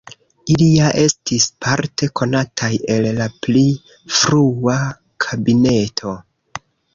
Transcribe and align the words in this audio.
Ili 0.51 0.67
ja 0.67 0.85
estis 1.01 1.43
parte 1.65 2.09
konataj 2.21 2.69
el 2.95 3.05
la 3.19 3.27
pli 3.47 3.63
frua 4.21 4.79
kabineto. 5.27 6.17